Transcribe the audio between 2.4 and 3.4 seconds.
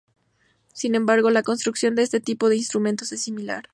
de instrumentos es